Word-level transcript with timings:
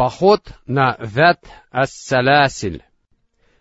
Поход 0.00 0.54
на 0.66 0.96
Вят 0.98 1.40
Ас-Саласиль. 1.70 2.82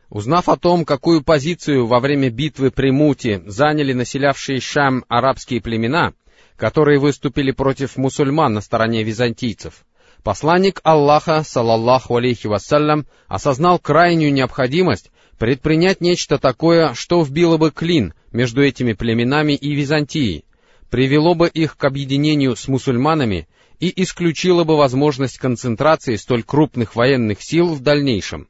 Узнав 0.10 0.48
о 0.48 0.56
том, 0.56 0.86
какую 0.86 1.22
позицию 1.22 1.86
во 1.86 2.00
время 2.00 2.30
битвы 2.30 2.72
при 2.72 2.92
Муте 2.92 3.44
заняли 3.46 3.92
населявшие 3.92 4.62
Шам 4.62 5.04
арабские 5.10 5.60
племена, 5.60 6.14
которые 6.56 6.98
выступили 6.98 7.52
против 7.52 7.98
мусульман 7.98 8.54
на 8.54 8.62
стороне 8.62 9.04
византийцев, 9.04 9.86
посланник 10.24 10.80
Аллаха, 10.84 11.44
салаллаху 11.44 12.16
алейхи 12.16 12.48
вассалям, 12.48 13.06
осознал 13.28 13.78
крайнюю 13.78 14.32
необходимость 14.32 15.12
предпринять 15.38 16.00
нечто 16.00 16.38
такое, 16.38 16.94
что 16.94 17.22
вбило 17.22 17.58
бы 17.58 17.72
клин 17.72 18.14
между 18.32 18.64
этими 18.64 18.94
племенами 18.94 19.56
и 19.56 19.76
Византией, 19.76 20.46
привело 20.90 21.36
бы 21.36 21.50
их 21.50 21.76
к 21.76 21.84
объединению 21.84 22.56
с 22.56 22.70
мусульманами 22.70 23.50
и 23.80 24.02
исключило 24.02 24.64
бы 24.64 24.78
возможность 24.78 25.38
концентрации 25.38 26.16
столь 26.16 26.44
крупных 26.44 26.96
военных 26.96 27.42
сил 27.42 27.74
в 27.74 27.82
дальнейшем. 27.82 28.48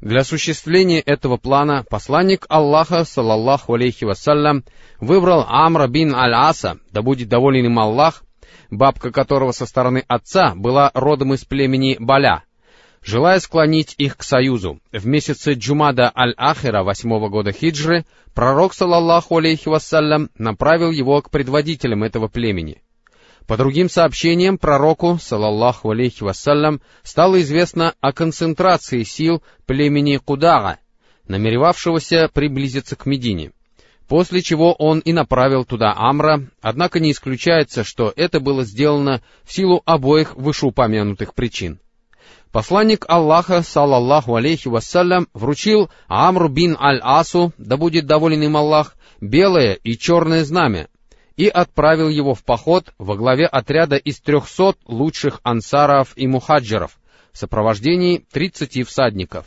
Для 0.00 0.20
осуществления 0.20 1.00
этого 1.00 1.36
плана 1.36 1.84
посланник 1.88 2.46
Аллаха, 2.48 3.04
салаллаху 3.04 3.74
алейхи 3.74 4.04
вассалям, 4.04 4.64
выбрал 5.00 5.44
Амра 5.48 5.88
бин 5.88 6.14
Аль-Аса, 6.14 6.78
да 6.92 7.02
будет 7.02 7.28
доволен 7.28 7.66
им 7.66 7.78
Аллах, 7.78 8.22
бабка 8.70 9.10
которого 9.10 9.52
со 9.52 9.66
стороны 9.66 10.04
отца 10.06 10.54
была 10.54 10.90
родом 10.94 11.34
из 11.34 11.44
племени 11.44 11.96
Баля, 11.98 12.44
желая 13.02 13.40
склонить 13.40 13.94
их 13.98 14.16
к 14.16 14.22
союзу. 14.22 14.80
В 14.92 15.06
месяце 15.06 15.54
Джумада 15.54 16.12
Аль-Ахира 16.16 16.84
восьмого 16.84 17.28
года 17.28 17.52
хиджры 17.52 18.04
пророк, 18.34 18.74
салаллаху 18.74 19.38
алейхи 19.38 19.68
вассалям, 19.68 20.30
направил 20.38 20.92
его 20.92 21.20
к 21.22 21.30
предводителям 21.30 22.04
этого 22.04 22.28
племени— 22.28 22.82
по 23.48 23.56
другим 23.56 23.88
сообщениям, 23.88 24.58
пророку, 24.58 25.18
салаллаху 25.18 25.90
алейхи 25.90 26.22
вассалям, 26.22 26.82
стало 27.02 27.40
известно 27.40 27.94
о 28.02 28.12
концентрации 28.12 29.04
сил 29.04 29.42
племени 29.64 30.18
Кудага, 30.18 30.76
намеревавшегося 31.28 32.28
приблизиться 32.30 32.94
к 32.94 33.06
Медине, 33.06 33.52
после 34.06 34.42
чего 34.42 34.74
он 34.74 34.98
и 34.98 35.14
направил 35.14 35.64
туда 35.64 35.94
Амра, 35.96 36.42
однако 36.60 37.00
не 37.00 37.12
исключается, 37.12 37.84
что 37.84 38.12
это 38.14 38.38
было 38.38 38.64
сделано 38.64 39.22
в 39.44 39.52
силу 39.54 39.82
обоих 39.86 40.36
вышеупомянутых 40.36 41.32
причин. 41.32 41.80
Посланник 42.52 43.06
Аллаха, 43.08 43.62
салаллаху 43.62 44.34
алейхи 44.34 44.68
вассалям, 44.68 45.26
вручил 45.32 45.88
Амру 46.06 46.50
бин 46.50 46.76
Аль-Асу, 46.78 47.52
да 47.56 47.78
будет 47.78 48.04
доволен 48.04 48.42
им 48.42 48.58
Аллах, 48.58 48.94
белое 49.22 49.72
и 49.72 49.96
черное 49.96 50.44
знамя, 50.44 50.88
и 51.38 51.46
отправил 51.46 52.08
его 52.08 52.34
в 52.34 52.44
поход 52.44 52.92
во 52.98 53.16
главе 53.16 53.46
отряда 53.46 53.96
из 53.96 54.20
трехсот 54.20 54.76
лучших 54.86 55.40
ансаров 55.44 56.12
и 56.16 56.26
мухаджиров 56.26 56.98
в 57.32 57.38
сопровождении 57.38 58.26
тридцати 58.32 58.82
всадников. 58.82 59.46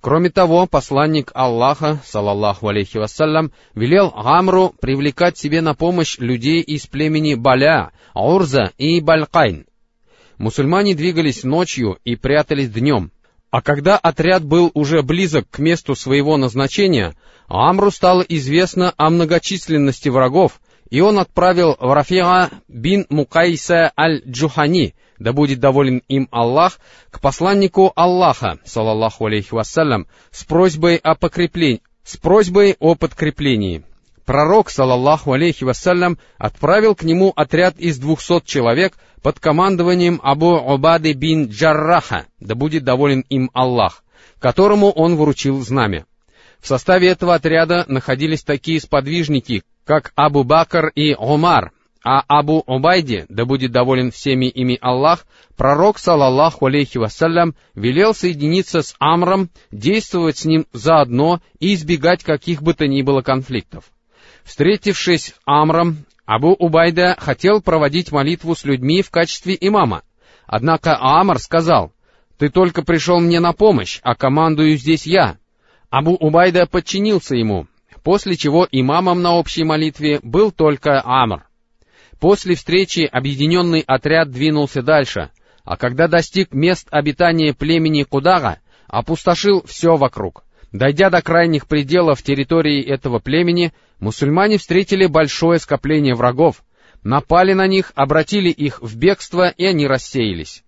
Кроме 0.00 0.30
того, 0.30 0.66
посланник 0.66 1.32
Аллаха, 1.34 2.00
салаллаху 2.04 2.68
алейхи 2.68 2.98
вассалям, 2.98 3.50
велел 3.74 4.10
Гамру 4.10 4.72
привлекать 4.80 5.36
себе 5.36 5.62
на 5.62 5.74
помощь 5.74 6.18
людей 6.18 6.60
из 6.60 6.86
племени 6.86 7.34
Баля, 7.34 7.90
Урза 8.14 8.70
и 8.78 9.00
Балькайн. 9.00 9.66
Мусульмане 10.38 10.94
двигались 10.94 11.42
ночью 11.42 11.98
и 12.04 12.14
прятались 12.14 12.70
днем, 12.70 13.10
а 13.50 13.62
когда 13.62 13.96
отряд 13.96 14.44
был 14.44 14.70
уже 14.74 15.02
близок 15.02 15.50
к 15.50 15.58
месту 15.58 15.96
своего 15.96 16.36
назначения, 16.36 17.16
Амру 17.48 17.90
стало 17.90 18.22
известно 18.22 18.92
о 18.96 19.10
многочисленности 19.10 20.08
врагов, 20.08 20.60
и 20.90 21.00
он 21.00 21.18
отправил 21.18 21.76
в 21.78 22.50
бин 22.68 23.06
Мукайса 23.08 23.92
аль-Джухани, 23.98 24.94
да 25.18 25.32
будет 25.32 25.60
доволен 25.60 26.02
им 26.08 26.28
Аллах, 26.30 26.78
к 27.10 27.20
посланнику 27.20 27.92
Аллаха, 27.96 28.58
салаллаху 28.64 29.26
алейхи 29.26 29.54
вассалям, 29.54 30.06
с 30.30 30.44
просьбой 30.44 30.96
о 30.96 31.14
покреплении, 31.14 31.82
с 32.04 32.16
просьбой 32.16 32.76
о 32.78 32.94
подкреплении. 32.94 33.84
Пророк, 34.24 34.70
салаллаху 34.70 35.32
алейхи 35.32 35.64
вассалям, 35.64 36.18
отправил 36.36 36.94
к 36.94 37.02
нему 37.02 37.32
отряд 37.34 37.78
из 37.78 37.98
двухсот 37.98 38.44
человек 38.44 38.94
под 39.22 39.40
командованием 39.40 40.20
Абу 40.22 40.56
Убады 40.56 41.12
бин 41.12 41.46
Джарраха, 41.46 42.26
да 42.40 42.54
будет 42.54 42.84
доволен 42.84 43.24
им 43.28 43.50
Аллах, 43.54 44.04
которому 44.38 44.90
он 44.90 45.16
вручил 45.16 45.60
знамя. 45.60 46.06
В 46.60 46.66
составе 46.66 47.08
этого 47.08 47.34
отряда 47.34 47.84
находились 47.88 48.42
такие 48.42 48.80
сподвижники, 48.80 49.62
как 49.84 50.12
Абу 50.16 50.42
Бакр 50.42 50.88
и 50.88 51.14
Умар, 51.14 51.72
а 52.04 52.22
Абу 52.28 52.62
Убайде, 52.66 53.26
да 53.28 53.44
будет 53.44 53.72
доволен 53.72 54.12
всеми 54.12 54.46
ими 54.46 54.78
Аллах, 54.80 55.26
пророк, 55.56 55.98
салаллаху 55.98 56.66
алейхи 56.66 56.98
вассалям, 56.98 57.56
велел 57.74 58.14
соединиться 58.14 58.82
с 58.82 58.94
Амром, 59.00 59.50
действовать 59.72 60.38
с 60.38 60.44
ним 60.44 60.66
заодно 60.72 61.40
и 61.58 61.74
избегать 61.74 62.22
каких 62.22 62.62
бы 62.62 62.74
то 62.74 62.86
ни 62.86 63.02
было 63.02 63.22
конфликтов. 63.22 63.86
Встретившись 64.44 65.26
с 65.26 65.34
Амром, 65.44 66.04
Абу 66.26 66.52
Убайда 66.52 67.16
хотел 67.18 67.60
проводить 67.60 68.12
молитву 68.12 68.54
с 68.54 68.64
людьми 68.64 69.02
в 69.02 69.10
качестве 69.10 69.56
имама. 69.60 70.02
Однако 70.46 70.96
Амр 71.00 71.40
сказал, 71.40 71.92
«Ты 72.38 72.50
только 72.50 72.82
пришел 72.82 73.18
мне 73.18 73.40
на 73.40 73.52
помощь, 73.52 73.98
а 74.02 74.14
командую 74.14 74.76
здесь 74.76 75.06
я». 75.06 75.38
Абу 75.98 76.14
Убайда 76.20 76.66
подчинился 76.66 77.36
ему, 77.36 77.68
после 78.02 78.36
чего 78.36 78.68
имамом 78.70 79.22
на 79.22 79.34
общей 79.36 79.64
молитве 79.64 80.20
был 80.22 80.52
только 80.52 81.00
Амр. 81.02 81.46
После 82.20 82.54
встречи 82.54 83.08
объединенный 83.10 83.80
отряд 83.80 84.30
двинулся 84.30 84.82
дальше, 84.82 85.30
а 85.64 85.78
когда 85.78 86.06
достиг 86.06 86.52
мест 86.52 86.86
обитания 86.90 87.54
племени 87.54 88.02
Кудага, 88.02 88.58
опустошил 88.86 89.62
все 89.64 89.96
вокруг. 89.96 90.44
Дойдя 90.70 91.08
до 91.08 91.22
крайних 91.22 91.66
пределов 91.66 92.22
территории 92.22 92.84
этого 92.84 93.18
племени, 93.18 93.72
мусульмане 93.98 94.58
встретили 94.58 95.06
большое 95.06 95.58
скопление 95.58 96.14
врагов, 96.14 96.62
напали 97.04 97.54
на 97.54 97.66
них, 97.66 97.92
обратили 97.94 98.50
их 98.50 98.82
в 98.82 98.98
бегство, 98.98 99.48
и 99.48 99.64
они 99.64 99.86
рассеялись. 99.86 100.62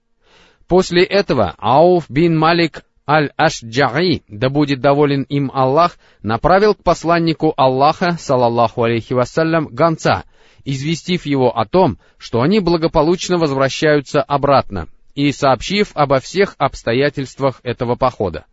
После 0.67 1.05
этого 1.05 1.55
Ауф 1.59 2.09
бин 2.09 2.35
Малик 2.35 2.85
Аль-Ашджаи, 3.09 4.23
да 4.29 4.51
будет 4.51 4.81
доволен 4.81 5.23
им 5.23 5.51
Аллах, 5.55 5.97
направил 6.23 6.75
к 6.75 6.83
посланнику 6.83 7.55
Аллаха, 7.57 8.13
салаллаху 8.19 8.83
алейхи 8.83 9.15
вассалям, 9.15 9.69
гонца, 9.69 10.25
известив 10.65 11.25
его 11.25 11.57
о 11.57 11.65
том, 11.65 11.99
что 12.19 12.43
они 12.43 12.61
благополучно 12.61 13.39
возвращаются 13.39 14.21
обратно, 14.21 14.89
и 15.15 15.33
сообщив 15.33 15.93
обо 15.95 16.21
всех 16.21 16.55
обстоятельствах 16.59 17.61
этого 17.63 17.95
похода. 17.95 18.45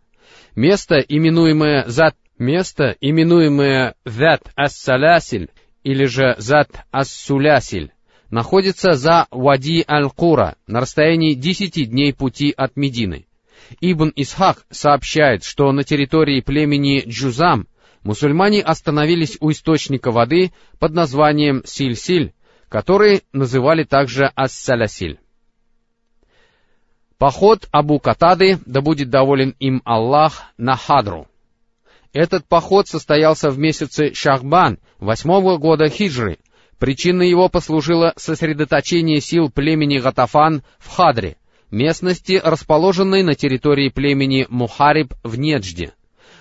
Место, 0.54 0.96
именуемое 0.96 1.84
Зат, 1.86 2.16
место, 2.38 2.96
именуемое 3.02 3.94
Зат 4.06 4.50
Ас-Салясиль, 4.56 5.50
или 5.84 6.06
же 6.06 6.34
Зат 6.38 6.70
Ас-Сулясиль, 6.90 7.92
находится 8.30 8.92
за 8.92 9.26
Вади 9.30 9.84
Аль-Кура, 9.86 10.56
на 10.66 10.80
расстоянии 10.80 11.34
десяти 11.34 11.84
дней 11.84 12.14
пути 12.14 12.54
от 12.56 12.76
Медины. 12.76 13.26
Ибн 13.80 14.12
Исхак 14.14 14.64
сообщает, 14.70 15.44
что 15.44 15.70
на 15.72 15.84
территории 15.84 16.40
племени 16.40 17.02
Джузам 17.06 17.66
мусульмане 18.02 18.62
остановились 18.62 19.36
у 19.40 19.50
источника 19.50 20.10
воды 20.10 20.52
под 20.78 20.92
названием 20.92 21.62
Силь-Силь, 21.64 22.32
который 22.68 23.22
называли 23.32 23.84
также 23.84 24.30
Ас-Салясиль. 24.34 25.18
Поход 27.18 27.68
Абу 27.70 27.98
Катады, 27.98 28.58
да 28.66 28.80
будет 28.80 29.08
доволен 29.08 29.54
им 29.58 29.80
Аллах, 29.84 30.44
на 30.58 30.76
Хадру. 30.76 31.28
Этот 32.12 32.46
поход 32.46 32.88
состоялся 32.88 33.50
в 33.50 33.58
месяце 33.58 34.14
Шахбан, 34.14 34.78
восьмого 34.98 35.56
года 35.56 35.88
хиджры. 35.88 36.38
Причиной 36.78 37.30
его 37.30 37.48
послужило 37.48 38.12
сосредоточение 38.16 39.20
сил 39.20 39.50
племени 39.50 39.98
Гатафан 39.98 40.62
в 40.78 40.88
Хадре— 40.88 41.36
местности, 41.70 42.40
расположенной 42.42 43.22
на 43.22 43.34
территории 43.34 43.88
племени 43.88 44.46
Мухариб 44.48 45.14
в 45.22 45.38
Неджде. 45.38 45.92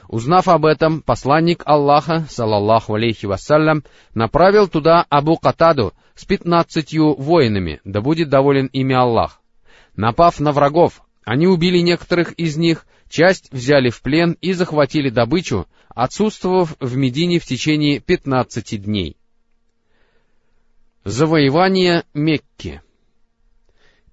Узнав 0.07 0.47
об 0.47 0.65
этом, 0.65 1.01
посланник 1.01 1.63
Аллаха, 1.65 2.25
салаллаху 2.29 2.93
алейхи 2.93 3.25
вассалям, 3.25 3.83
направил 4.13 4.67
туда 4.67 5.05
Абу 5.09 5.37
Катаду 5.37 5.93
с 6.13 6.25
пятнадцатью 6.25 7.15
воинами, 7.15 7.81
да 7.83 8.01
будет 8.01 8.29
доволен 8.29 8.67
ими 8.67 8.95
Аллах. 8.95 9.41
Напав 9.95 10.39
на 10.39 10.51
врагов, 10.51 11.01
они 11.23 11.47
убили 11.47 11.79
некоторых 11.79 12.33
из 12.33 12.55
них, 12.55 12.85
часть 13.09 13.51
взяли 13.51 13.89
в 13.89 14.01
плен 14.01 14.37
и 14.41 14.53
захватили 14.53 15.09
добычу, 15.09 15.65
отсутствовав 15.89 16.75
в 16.79 16.95
Медине 16.95 17.39
в 17.39 17.45
течение 17.45 17.99
пятнадцати 17.99 18.77
дней. 18.77 19.17
Завоевание 21.03 22.03
Мекки 22.13 22.81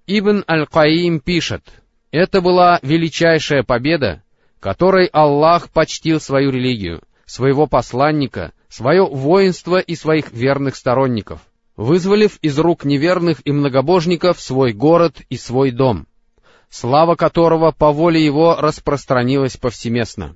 Ибн 0.05 0.43
Аль-Каим 0.49 1.21
пишет, 1.21 1.63
«Это 2.11 2.41
была 2.41 2.77
величайшая 2.81 3.63
победа, 3.63 4.21
которой 4.59 5.07
Аллах 5.07 5.69
почтил 5.69 6.19
свою 6.19 6.51
религию, 6.51 7.01
своего 7.25 7.67
посланника, 7.67 8.51
свое 8.67 9.05
воинство 9.05 9.79
и 9.79 9.95
своих 9.95 10.33
верных 10.33 10.75
сторонников, 10.75 11.39
вызволив 11.77 12.37
из 12.41 12.59
рук 12.59 12.83
неверных 12.83 13.39
и 13.45 13.53
многобожников 13.53 14.41
свой 14.41 14.73
город 14.73 15.21
и 15.29 15.37
свой 15.37 15.71
дом. 15.71 16.07
слава 16.69 17.15
которого 17.15 17.71
по 17.71 17.91
воле 17.91 18.25
его 18.25 18.55
распространилась 18.55 19.57
повсеместно. 19.57 20.35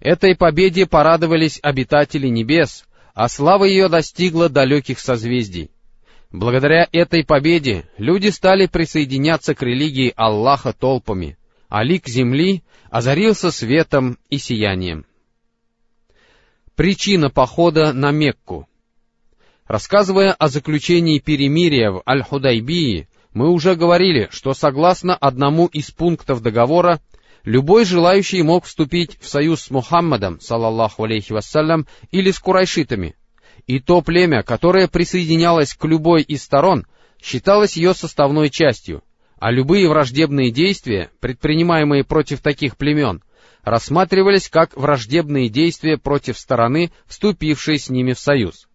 Этой 0.00 0.34
победе 0.34 0.86
порадовались 0.86 1.60
обитатели 1.62 2.26
небес, 2.26 2.84
а 3.14 3.28
слава 3.28 3.64
ее 3.64 3.88
достигла 3.88 4.48
далеких 4.48 4.98
созвездий. 4.98 5.70
Благодаря 6.32 6.88
этой 6.92 7.24
победе 7.24 7.84
люди 7.98 8.28
стали 8.28 8.66
присоединяться 8.66 9.54
к 9.54 9.62
религии 9.62 10.14
Аллаха 10.16 10.72
толпами, 10.72 11.36
а 11.68 11.84
лик 11.84 12.08
земли 12.08 12.62
озарился 12.90 13.50
светом 13.50 14.18
и 14.30 14.38
сиянием. 14.38 15.04
Причина 16.74 17.28
похода 17.28 17.92
на 17.92 18.12
Мекку 18.12 18.66
Рассказывая 19.66 20.32
о 20.32 20.48
заключении 20.48 21.18
перемирия 21.18 21.90
в 21.90 22.02
Аль-Худайбии, 22.06 23.08
мы 23.34 23.50
уже 23.50 23.74
говорили, 23.74 24.28
что 24.30 24.54
согласно 24.54 25.14
одному 25.14 25.66
из 25.66 25.90
пунктов 25.90 26.42
договора, 26.42 27.00
любой 27.44 27.84
желающий 27.84 28.42
мог 28.42 28.64
вступить 28.64 29.18
в 29.20 29.28
союз 29.28 29.62
с 29.62 29.70
Мухаммадом, 29.70 30.40
салаллаху 30.40 31.04
алейхи 31.04 31.32
вассалям, 31.32 31.86
или 32.10 32.30
с 32.30 32.38
курайшитами. 32.38 33.14
И 33.66 33.78
то 33.78 34.02
племя, 34.02 34.42
которое 34.42 34.88
присоединялось 34.88 35.74
к 35.74 35.84
любой 35.84 36.22
из 36.22 36.42
сторон, 36.42 36.86
считалось 37.22 37.76
ее 37.76 37.94
составной 37.94 38.50
частью, 38.50 39.02
а 39.38 39.50
любые 39.50 39.88
враждебные 39.88 40.50
действия, 40.50 41.10
предпринимаемые 41.20 42.04
против 42.04 42.40
таких 42.40 42.76
племен, 42.76 43.22
рассматривались 43.62 44.48
как 44.48 44.76
враждебные 44.76 45.48
действия 45.48 45.96
против 45.96 46.38
стороны, 46.38 46.90
вступившей 47.06 47.78
с 47.78 47.88
ними 47.88 48.12
в 48.12 48.18
союз. 48.18 48.68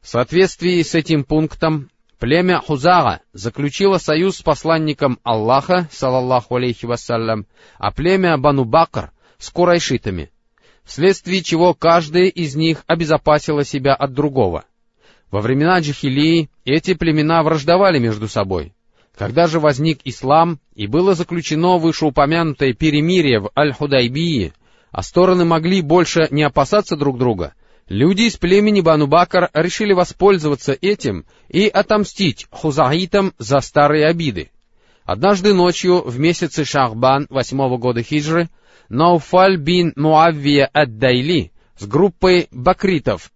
В 0.00 0.08
соответствии 0.08 0.82
с 0.82 0.94
этим 0.94 1.24
пунктом, 1.24 1.90
племя 2.18 2.60
Хузага 2.60 3.20
заключило 3.32 3.98
союз 3.98 4.38
с 4.38 4.42
посланником 4.42 5.18
Аллаха, 5.22 5.88
салаллаху 5.92 6.56
алейхи 6.56 6.86
вассалям, 6.86 7.46
а 7.78 7.90
племя 7.90 8.38
Бану 8.38 8.70
с 9.38 9.50
курайшитами, 9.50 10.30
вследствие 10.86 11.42
чего 11.42 11.74
каждая 11.74 12.24
из 12.24 12.56
них 12.56 12.84
обезопасила 12.86 13.64
себя 13.64 13.94
от 13.94 14.14
другого. 14.14 14.64
Во 15.30 15.42
времена 15.42 15.80
Джихилии 15.80 16.48
эти 16.64 16.94
племена 16.94 17.42
враждовали 17.42 17.98
между 17.98 18.28
собой. 18.28 18.72
Когда 19.18 19.46
же 19.46 19.60
возник 19.60 20.00
ислам 20.04 20.58
и 20.74 20.86
было 20.86 21.14
заключено 21.14 21.76
вышеупомянутое 21.76 22.72
перемирие 22.72 23.40
в 23.40 23.50
Аль-Худайбии, 23.54 24.54
а 24.90 25.02
стороны 25.02 25.44
могли 25.44 25.82
больше 25.82 26.28
не 26.30 26.42
опасаться 26.42 26.96
друг 26.96 27.18
друга— 27.18 27.52
Люди 27.88 28.22
из 28.22 28.36
племени 28.36 28.80
Банубакар 28.80 29.48
решили 29.54 29.92
воспользоваться 29.92 30.72
этим 30.72 31.24
и 31.48 31.68
отомстить 31.68 32.48
хузаитам 32.50 33.32
за 33.38 33.60
старые 33.60 34.06
обиды. 34.06 34.50
Однажды 35.04 35.54
ночью 35.54 36.02
в 36.02 36.18
месяце 36.18 36.64
Шахбан 36.64 37.28
восьмого 37.30 37.78
года 37.78 38.02
хиджры 38.02 38.48
Науфаль 38.88 39.56
бин 39.56 39.92
Муаввия 39.96 40.70
ад-Дайли 40.72 41.52
с 41.78 41.86
группой 41.86 42.48
бакритов 42.50 43.30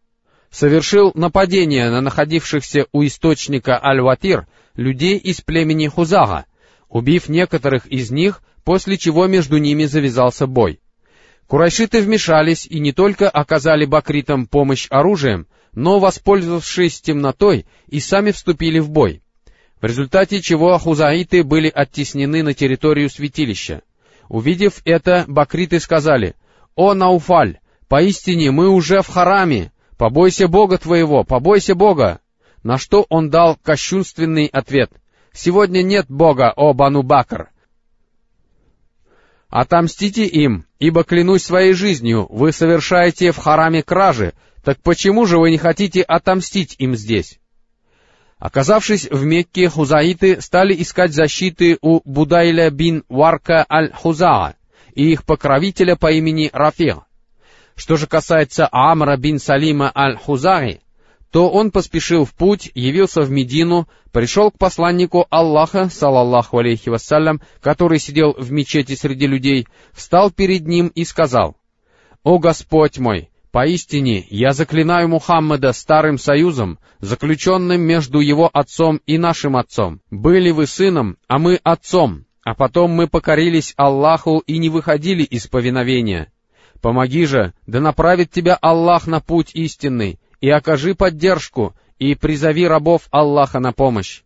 совершил 0.51 1.13
нападение 1.15 1.91
на 1.91 2.01
находившихся 2.01 2.87
у 2.93 3.05
источника 3.05 3.83
Аль-Ватир 3.83 4.47
людей 4.75 5.17
из 5.19 5.41
племени 5.41 5.89
Хузага, 5.89 6.47
убив 6.89 7.29
некоторых 7.29 7.87
из 7.87 8.11
них, 8.11 8.43
после 8.65 8.99
чего 8.99 9.27
между 9.27 9.59
ними 9.59 9.85
завязался 9.85 10.47
бой. 10.47 10.81
Курайшиты 11.47 12.01
вмешались 12.01 12.67
и 12.67 12.79
не 12.79 12.93
только 12.93 13.29
оказали 13.29 13.85
бакритам 13.85 14.47
помощь 14.47 14.87
оружием, 14.91 15.47
но, 15.73 15.99
воспользовавшись 15.99 17.01
темнотой, 17.01 17.67
и 17.89 18.01
сами 18.01 18.31
вступили 18.33 18.79
в 18.79 18.91
бой, 18.91 19.23
в 19.81 19.85
результате 19.85 20.41
чего 20.41 20.77
хузаиты 20.79 21.43
были 21.43 21.69
оттеснены 21.69 22.43
на 22.43 22.55
территорию 22.55 23.09
святилища. 23.09 23.83
Увидев 24.31 24.81
это, 24.85 25.25
бакриты 25.27 25.81
сказали, 25.81 26.37
«О, 26.77 26.95
Науфаль, 26.95 27.59
поистине 27.89 28.53
мы 28.53 28.69
уже 28.69 29.03
в 29.03 29.09
хараме, 29.09 29.73
побойся 29.99 30.47
Бога 30.47 30.79
твоего, 30.79 31.25
побойся 31.25 31.75
Бога!» 31.75 32.21
На 32.63 32.79
что 32.79 33.05
он 33.09 33.29
дал 33.29 33.57
кощунственный 33.57 34.47
ответ, 34.47 34.93
«Сегодня 35.33 35.83
нет 35.83 36.07
Бога, 36.09 36.53
о 36.55 36.75
Бану 36.75 37.03
Бакр, 37.03 37.51
Отомстите 39.49 40.27
им, 40.27 40.65
ибо, 40.79 41.03
клянусь 41.03 41.43
своей 41.43 41.73
жизнью, 41.73 42.29
вы 42.31 42.53
совершаете 42.53 43.33
в 43.33 43.39
хараме 43.39 43.83
кражи, 43.83 44.35
так 44.63 44.81
почему 44.81 45.27
же 45.27 45.39
вы 45.39 45.51
не 45.51 45.59
хотите 45.59 46.03
отомстить 46.03 46.77
им 46.79 46.95
здесь? 46.95 47.40
Оказавшись 48.41 49.07
в 49.11 49.23
Мекке, 49.27 49.69
хузаиты 49.69 50.41
стали 50.41 50.75
искать 50.81 51.13
защиты 51.13 51.77
у 51.83 52.01
Будайля 52.07 52.71
бин 52.71 53.05
Варка 53.11 53.67
аль-Хузаа 53.71 54.55
и 54.95 55.13
их 55.13 55.25
покровителя 55.25 55.95
по 55.95 56.11
имени 56.11 56.49
Рафир. 56.51 57.03
Что 57.77 57.97
же 57.97 58.07
касается 58.07 58.67
Амра 58.73 59.19
бин 59.19 59.39
Салима 59.39 59.93
аль-Хузаи, 59.95 60.81
то 61.31 61.51
он 61.51 61.71
поспешил 61.71 62.25
в 62.25 62.33
путь, 62.33 62.71
явился 62.75 63.21
в 63.21 63.31
Медину, 63.31 63.87
пришел 64.11 64.51
к 64.51 64.59
посланнику 64.59 65.27
Аллаха, 65.29 65.91
салаллаху 65.91 66.59
алейхи 66.59 66.89
вассалям, 66.89 67.43
который 67.61 67.99
сидел 67.99 68.33
в 68.33 68.51
мечети 68.51 68.95
среди 68.95 69.27
людей, 69.27 69.69
встал 69.93 70.31
перед 70.31 70.67
ним 70.67 70.89
и 70.89 71.05
сказал, 71.05 71.57
«О 72.23 72.39
Господь 72.39 72.99
мой, 72.99 73.30
поистине 73.51 74.27
я 74.31 74.53
заклинаю 74.53 75.09
Мухаммада 75.09 75.73
старым 75.73 76.19
союзом, 76.19 76.79
заключенным 77.01 77.81
между 77.81 78.21
его 78.21 78.51
отцом 78.53 79.01
и 79.07 79.19
нашим 79.19 79.57
отцом. 79.57 80.01
Были 80.11 80.51
вы 80.51 80.67
сыном, 80.67 81.17
а 81.29 81.39
мы 81.39 81.61
отцом, 81.63 82.25
а 82.45 82.55
потом 82.55 82.91
мы 82.93 83.07
покорились 83.07 83.75
Аллаху 83.77 84.39
и 84.47 84.59
не 84.59 84.69
выходили 84.69 85.23
из 85.23 85.47
повиновения. 85.47 86.33
Помоги 86.81 87.27
же, 87.27 87.53
да 87.67 87.81
направит 87.81 88.31
тебя 88.31 88.57
Аллах 88.61 89.07
на 89.07 89.21
путь 89.21 89.51
истинный, 89.55 90.19
и 90.41 90.49
окажи 90.49 90.95
поддержку, 90.95 91.75
и 91.99 92.15
призови 92.15 92.67
рабов 92.67 93.03
Аллаха 93.11 93.61
на 93.61 93.73
помощь. 93.73 94.23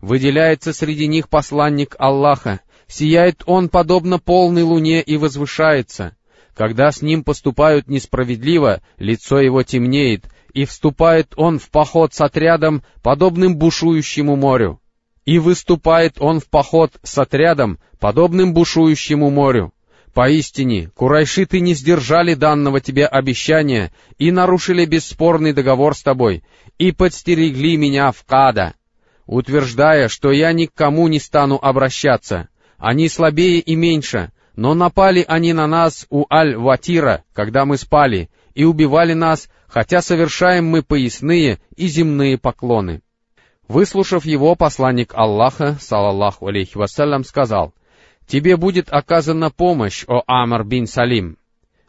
Выделяется 0.00 0.72
среди 0.72 1.06
них 1.06 1.28
посланник 1.28 1.94
Аллаха, 1.98 2.60
сияет 2.86 3.42
он 3.46 3.68
подобно 3.68 4.18
полной 4.18 4.62
луне 4.62 5.02
и 5.02 5.16
возвышается. 5.16 6.16
Когда 6.58 6.90
с 6.90 7.02
ним 7.02 7.22
поступают 7.22 7.86
несправедливо, 7.86 8.82
лицо 8.98 9.38
его 9.38 9.62
темнеет, 9.62 10.24
и 10.52 10.64
вступает 10.64 11.34
он 11.36 11.60
в 11.60 11.70
поход 11.70 12.14
с 12.14 12.20
отрядом, 12.20 12.82
подобным 13.00 13.56
бушующему 13.56 14.34
морю. 14.34 14.80
И 15.24 15.38
выступает 15.38 16.16
он 16.18 16.40
в 16.40 16.48
поход 16.48 16.94
с 17.04 17.16
отрядом, 17.16 17.78
подобным 18.00 18.54
бушующему 18.54 19.30
морю. 19.30 19.72
Поистине, 20.14 20.90
курайшиты 20.96 21.60
не 21.60 21.74
сдержали 21.74 22.34
данного 22.34 22.80
тебе 22.80 23.06
обещания 23.06 23.92
и 24.18 24.32
нарушили 24.32 24.84
бесспорный 24.84 25.52
договор 25.52 25.94
с 25.94 26.02
тобой, 26.02 26.42
и 26.76 26.90
подстерегли 26.90 27.76
меня 27.76 28.10
в 28.10 28.24
Када, 28.24 28.74
утверждая, 29.26 30.08
что 30.08 30.32
я 30.32 30.52
ни 30.52 30.66
к 30.66 30.74
кому 30.74 31.06
не 31.06 31.20
стану 31.20 31.56
обращаться. 31.62 32.48
Они 32.78 33.08
слабее 33.08 33.60
и 33.60 33.76
меньше, 33.76 34.32
но 34.58 34.74
напали 34.74 35.24
они 35.28 35.52
на 35.52 35.68
нас 35.68 36.04
у 36.10 36.26
Аль-Ватира, 36.28 37.22
когда 37.32 37.64
мы 37.64 37.76
спали, 37.76 38.28
и 38.54 38.64
убивали 38.64 39.12
нас, 39.12 39.48
хотя 39.68 40.02
совершаем 40.02 40.66
мы 40.66 40.82
поясные 40.82 41.60
и 41.76 41.86
земные 41.86 42.38
поклоны. 42.38 43.02
Выслушав 43.68 44.24
его, 44.24 44.56
посланник 44.56 45.14
Аллаха, 45.14 45.76
салаллаху 45.80 46.48
алейхи 46.48 46.76
вассалям, 46.76 47.22
сказал, 47.22 47.72
тебе 48.26 48.56
будет 48.56 48.88
оказана 48.90 49.52
помощь, 49.52 50.04
о 50.08 50.24
Амар 50.26 50.64
бин 50.64 50.88
Салим. 50.88 51.36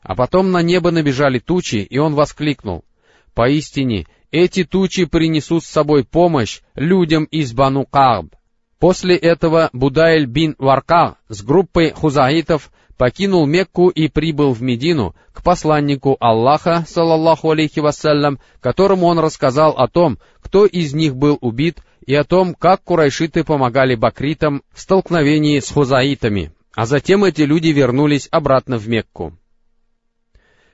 А 0.03 0.13
потом 0.13 0.51
на 0.51 0.61
небо 0.61 0.91
набежали 0.91 1.39
тучи, 1.39 1.77
и 1.77 1.97
он 1.97 2.13
воскликнул, 2.13 2.85
«Поистине, 3.33 4.05
эти 4.29 4.63
тучи 4.63 5.05
принесут 5.05 5.63
с 5.63 5.69
собой 5.69 6.03
помощь 6.03 6.61
людям 6.75 7.23
из 7.23 7.51
Бану 7.51 7.87
Кааб». 7.87 8.35
После 8.79 9.17
этого 9.17 9.69
Будайль 9.73 10.25
бин 10.25 10.55
Варка 10.57 11.17
с 11.27 11.43
группой 11.43 11.91
хузаитов 11.91 12.71
покинул 12.97 13.45
Мекку 13.45 13.89
и 13.89 14.07
прибыл 14.07 14.53
в 14.53 14.61
Медину 14.61 15.15
к 15.33 15.43
посланнику 15.43 16.15
Аллаха, 16.19 16.85
салаллаху 16.87 17.51
алейхи 17.51 17.79
вассалям, 17.79 18.39
которому 18.61 19.07
он 19.07 19.19
рассказал 19.19 19.71
о 19.71 19.87
том, 19.87 20.17
кто 20.41 20.65
из 20.65 20.93
них 20.93 21.15
был 21.15 21.37
убит 21.41 21.79
и 22.05 22.15
о 22.15 22.23
том, 22.23 22.55
как 22.55 22.83
курайшиты 22.83 23.43
помогали 23.43 23.95
бакритам 23.95 24.63
в 24.73 24.79
столкновении 24.79 25.59
с 25.59 25.69
хузаитами, 25.69 26.53
а 26.73 26.85
затем 26.85 27.25
эти 27.25 27.41
люди 27.41 27.67
вернулись 27.67 28.29
обратно 28.31 28.77
в 28.77 28.87
Мекку. 28.87 29.33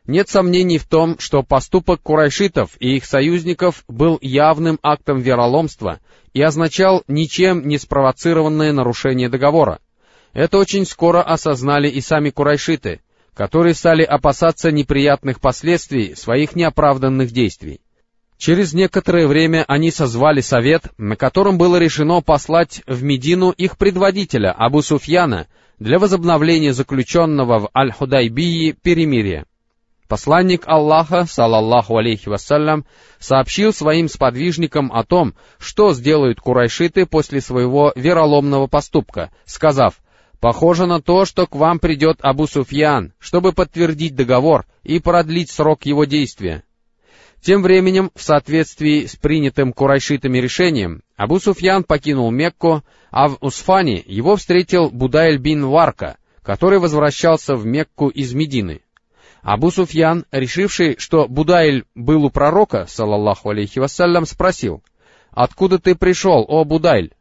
Нет 0.08 0.30
сомнений 0.30 0.78
в 0.78 0.86
том, 0.86 1.18
что 1.18 1.42
поступок 1.42 2.02
курайшитов 2.02 2.72
и 2.80 2.98
их 2.98 3.06
союзников 3.06 3.84
был 3.88 4.20
явным 4.22 4.80
актом 4.84 5.20
вероломства 5.20 6.00
и 6.34 6.42
означал 6.42 7.04
ничем 7.08 7.68
не 7.68 7.80
спровоцированное 7.80 8.72
нарушение 8.72 9.30
договора. 9.30 9.80
Это 10.34 10.60
очень 10.60 10.86
скоро 10.86 11.24
осознали 11.24 11.90
и 11.90 12.02
сами 12.02 12.30
курайшиты, 12.30 13.02
которые 13.34 13.74
стали 13.74 14.04
опасаться 14.04 14.72
неприятных 14.72 15.40
последствий 15.40 16.14
своих 16.14 16.56
неоправданных 16.56 17.32
действий. 17.32 17.82
Через 18.38 18.74
некоторое 18.74 19.28
время 19.28 19.66
они 19.68 19.90
созвали 19.90 20.42
совет, 20.42 20.84
на 20.98 21.16
котором 21.16 21.58
было 21.58 21.78
решено 21.78 22.22
послать 22.22 22.84
в 22.86 23.02
Медину 23.02 23.52
их 23.52 23.78
предводителя, 23.78 24.52
Абу 24.52 24.82
Суфьяна, 24.82 25.48
для 25.80 26.00
возобновления 26.00 26.74
заключенного 26.74 27.60
в 27.60 27.70
Аль-Худайбии 27.74 28.74
перемирия. 28.74 29.46
Посланник 30.08 30.68
Аллаха, 30.68 31.26
салаллаху 31.26 31.98
алейхи 31.98 32.30
вассалям, 32.30 32.86
сообщил 33.18 33.74
своим 33.74 34.08
сподвижникам 34.08 34.92
о 34.92 35.04
том, 35.04 35.34
что 35.58 35.94
сделают 35.94 36.40
курайшиты 36.40 37.08
после 37.08 37.42
своего 37.42 37.92
вероломного 37.96 38.68
поступка, 38.68 39.32
сказав, 39.46 39.96
«Похоже 40.40 40.86
на 40.86 41.02
то, 41.02 41.26
что 41.26 41.48
к 41.48 41.56
вам 41.56 41.80
придет 41.80 42.20
Абу 42.22 42.46
Суфьян, 42.46 43.14
чтобы 43.18 43.52
подтвердить 43.52 44.16
договор 44.16 44.66
и 44.84 45.00
продлить 45.00 45.50
срок 45.50 45.86
его 45.86 46.06
действия». 46.06 46.64
Тем 47.42 47.64
временем, 47.64 48.12
в 48.16 48.22
соответствии 48.22 49.06
с 49.06 49.16
принятым 49.16 49.74
курайшитами 49.74 50.38
решением, 50.38 51.02
Абу 51.16 51.40
Суфьян 51.40 51.84
покинул 51.84 52.30
Мекку, 52.30 52.84
а 53.10 53.28
в 53.28 53.38
Усфане 53.42 54.04
его 54.06 54.36
встретил 54.36 54.90
Будайль 54.90 55.38
бин 55.38 55.66
Варка, 55.66 56.18
который 56.44 56.78
возвращался 56.78 57.56
в 57.56 57.66
Мекку 57.66 58.10
из 58.10 58.34
Медины. 58.34 58.82
Абу 59.46 59.70
Суфьян, 59.70 60.26
решивший, 60.32 60.96
что 60.98 61.28
Будайль 61.28 61.86
был 61.94 62.26
у 62.26 62.32
пророка, 62.32 62.88
салаллаху 62.88 63.52
алейхи 63.52 63.78
вассалям, 63.78 64.26
спросил, 64.26 64.84
«Откуда 65.30 65.78
ты 65.78 65.94
пришел, 65.94 66.44
о 66.48 66.64
Будайль?» 66.64 67.14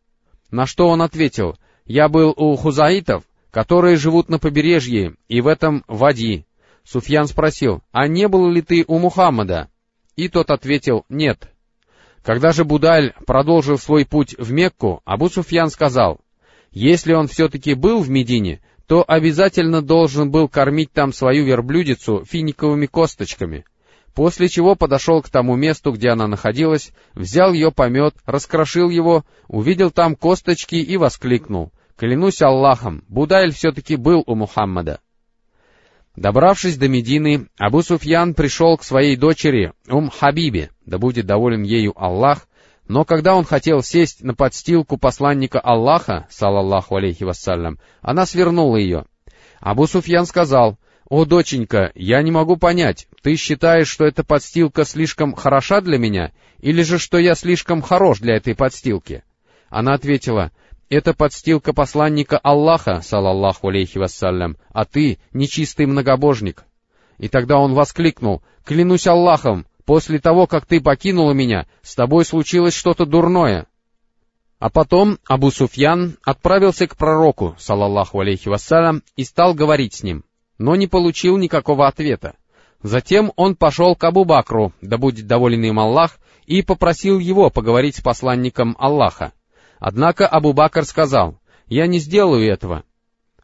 На 0.51 0.65
что 0.65 0.89
он 0.89 1.03
ответил, 1.03 1.59
«Я 1.85 2.09
был 2.09 2.33
у 2.35 2.57
хузаитов, 2.57 3.25
которые 3.51 3.97
живут 3.97 4.31
на 4.31 4.39
побережье, 4.39 5.17
и 5.29 5.43
в 5.43 5.47
этом 5.47 5.85
вади». 5.87 6.47
Суфьян 6.83 7.27
спросил, 7.27 7.83
«А 7.93 8.09
не 8.09 8.27
был 8.27 8.49
ли 8.49 8.63
ты 8.63 8.87
у 8.89 8.99
Мухаммада?» 8.99 9.69
И 10.17 10.29
тот 10.29 10.51
ответил, 10.51 11.05
«Нет». 11.11 11.51
Когда 12.23 12.53
же 12.53 12.65
Будаль 12.65 13.13
продолжил 13.27 13.77
свой 13.77 14.07
путь 14.07 14.35
в 14.39 14.51
Мекку, 14.51 15.03
Абу 15.05 15.29
Суфьян 15.29 15.69
сказал, 15.69 16.23
«Если 16.71 17.13
он 17.13 17.29
все-таки 17.29 17.75
был 17.75 18.01
в 18.01 18.09
Медине, 18.09 18.63
то 18.87 19.05
обязательно 19.07 19.83
должен 19.83 20.31
был 20.31 20.49
кормить 20.49 20.93
там 20.93 21.13
свою 21.13 21.45
верблюдицу 21.45 22.25
финиковыми 22.25 22.87
косточками, 22.87 23.65
после 24.15 24.49
чего 24.49 24.75
подошел 24.75 25.23
к 25.23 25.29
тому 25.29 25.57
месту, 25.57 25.93
где 25.93 26.11
она 26.11 26.27
находилась, 26.27 26.93
взял 27.15 27.53
ее 27.53 27.73
помет, 27.73 28.15
раскрошил 28.27 28.91
его, 28.91 29.25
увидел 29.49 29.91
там 29.91 30.15
косточки 30.17 30.77
и 30.77 30.97
воскликнул, 30.97 31.73
«Клянусь 31.97 32.43
Аллахом, 32.43 33.05
Будайль 33.09 33.53
все-таки 33.53 33.97
был 33.97 34.23
у 34.27 34.35
Мухаммада». 34.35 35.01
Добравшись 36.17 36.77
до 36.77 36.89
Медины, 36.89 37.49
Абу 37.59 37.83
Суфьян 37.83 38.35
пришел 38.35 38.77
к 38.77 38.85
своей 38.85 39.17
дочери, 39.17 39.73
Ум 39.89 40.11
Хабибе, 40.11 40.71
да 40.87 40.99
будет 40.99 41.27
доволен 41.27 41.63
ею 41.63 41.93
Аллах, 41.97 42.47
но 42.87 43.05
когда 43.05 43.35
он 43.35 43.45
хотел 43.45 43.83
сесть 43.83 44.23
на 44.23 44.35
подстилку 44.35 44.99
посланника 44.99 45.59
Аллаха, 45.59 46.27
салаллаху 46.31 46.97
алейхи 46.97 47.25
вассалям, 47.25 47.79
она 48.03 48.27
свернула 48.27 48.77
ее. 48.77 49.07
Абу 49.61 49.87
Суфьян 49.87 50.27
сказал, 50.27 50.79
«О, 51.09 51.25
доченька, 51.25 51.93
я 51.95 52.23
не 52.23 52.31
могу 52.31 52.57
понять, 52.57 53.09
ты 53.23 53.37
считаешь, 53.37 53.89
что 53.89 54.05
эта 54.05 54.25
подстилка 54.25 54.85
слишком 54.85 55.35
хороша 55.35 55.81
для 55.81 55.99
меня, 55.99 56.33
или 56.61 56.83
же 56.83 56.99
что 56.99 57.19
я 57.19 57.35
слишком 57.35 57.81
хорош 57.81 58.21
для 58.21 58.37
этой 58.37 58.55
подстилки?» 58.55 59.23
Она 59.71 59.95
ответила, 59.95 60.51
«Это 60.91 61.15
подстилка 61.15 61.73
посланника 61.73 62.39
Аллаха, 62.39 63.01
салаллаху 63.01 63.69
алейхи 63.69 63.99
вассалям, 63.99 64.57
а 64.71 64.85
ты 64.85 65.19
нечистый 65.33 65.87
многобожник». 65.87 66.65
И 67.19 67.29
тогда 67.29 67.59
он 67.59 67.75
воскликнул, 67.75 68.43
«Клянусь 68.65 69.07
Аллахом, 69.07 69.67
После 69.85 70.19
того, 70.19 70.47
как 70.47 70.67
ты 70.67 70.81
покинула 70.81 71.33
меня, 71.33 71.67
с 71.83 71.95
тобой 71.95 72.25
случилось 72.25 72.75
что-то 72.75 73.05
дурное. 73.05 73.67
А 74.59 74.71
потом 74.71 75.19
Абу 75.27 75.51
Суфьян 75.51 76.17
отправился 76.25 76.87
к 76.87 76.97
пророку, 76.97 77.55
салаллаху 77.59 78.21
алейхи 78.21 78.49
вассалям, 78.49 79.03
и 79.17 79.25
стал 79.25 79.53
говорить 79.53 79.95
с 79.95 80.03
ним, 80.03 80.25
но 80.57 80.75
не 80.75 80.87
получил 80.87 81.37
никакого 81.37 81.87
ответа. 81.87 82.35
Затем 82.83 83.33
он 83.37 83.57
пошел 83.57 83.95
к 83.95 84.05
Абу 84.05 84.25
Бакру, 84.25 84.73
да 84.81 84.97
будет 84.97 85.27
доволен 85.27 85.65
им 85.65 85.79
Аллах, 85.79 86.19
и 86.47 86.63
попросил 86.63 87.19
его 87.19 87.51
поговорить 87.51 87.97
с 87.97 88.01
посланником 88.01 88.77
Аллаха. 88.79 89.33
Однако 89.79 90.27
Абу 90.27 90.55
Бакр 90.55 90.85
сказал, 90.85 91.39
«Я 91.67 91.87
не 91.87 91.99
сделаю 91.99 92.47
этого». 92.47 92.85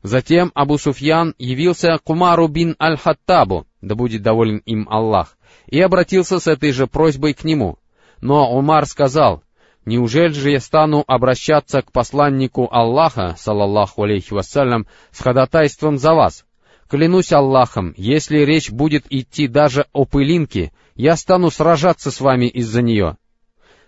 Затем 0.03 0.51
Абу 0.55 0.79
Суфьян 0.79 1.35
явился 1.37 1.99
к 2.03 2.09
Умару 2.09 2.49
бин 2.49 2.77
Аль-Хаттабу, 2.81 3.67
да 3.81 3.95
будет 3.95 4.23
доволен 4.23 4.59
им 4.67 4.87
Аллах, 4.91 5.37
и 5.67 5.81
обратился 5.81 6.39
с 6.39 6.47
этой 6.47 6.73
же 6.73 6.87
просьбой 6.87 7.35
к 7.35 7.45
нему. 7.45 7.79
Но 8.21 8.53
Умар 8.53 8.87
сказал, 8.87 9.43
«Неужели 9.87 10.33
же 10.33 10.51
я 10.51 10.61
стану 10.61 11.05
обращаться 11.07 11.81
к 11.81 11.91
посланнику 11.91 12.69
Аллаха, 12.71 13.35
салаллаху 13.39 14.03
алейхи 14.03 14.35
вассалям, 14.35 14.87
с 15.11 15.21
ходатайством 15.21 15.97
за 15.97 16.15
вас? 16.15 16.45
Клянусь 16.89 17.33
Аллахом, 17.33 17.95
если 17.97 18.39
речь 18.41 18.71
будет 18.71 19.07
идти 19.09 19.49
даже 19.49 19.87
о 19.93 20.05
пылинке, 20.05 20.73
я 20.95 21.17
стану 21.17 21.51
сражаться 21.51 22.11
с 22.11 22.21
вами 22.21 22.47
из-за 22.47 22.83
нее». 22.83 23.17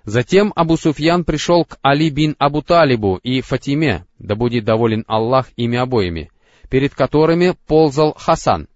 Затем 0.04 0.52
Абу 0.56 0.76
Суфьян 0.76 1.25
пришел 1.25 1.64
к 1.64 1.78
Али 1.80 2.11
бин 2.11 2.34
Абу 2.38 2.61
Талибу 2.62 3.20
и 3.22 3.40
Фатиме, 3.40 4.04
да 4.18 4.34
будет 4.34 4.64
доволен 4.64 5.04
Аллах 5.06 5.50
ими 5.54 5.78
обоими, 5.78 6.32
перед 6.68 6.92
которыми 6.92 7.54
ползал 7.68 8.12
Хасан 8.18 8.66